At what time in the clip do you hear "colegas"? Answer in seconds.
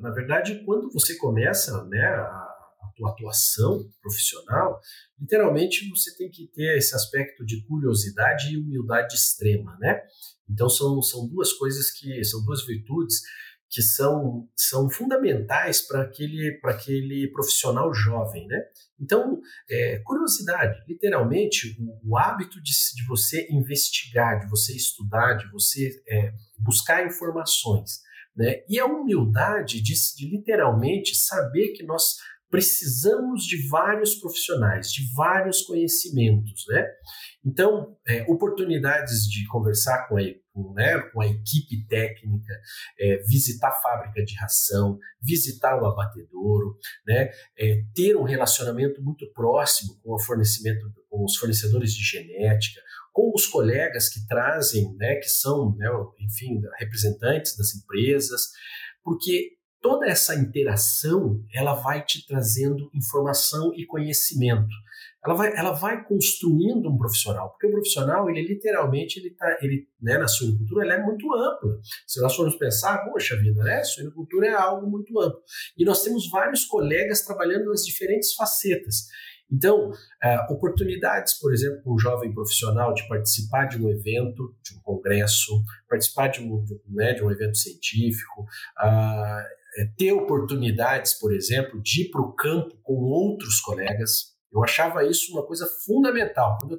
53.46-54.08, 76.64-77.20, 93.60-94.30